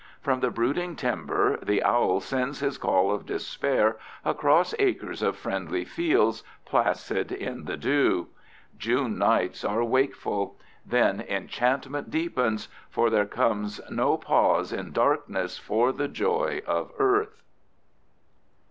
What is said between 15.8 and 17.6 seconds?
the joy of earth.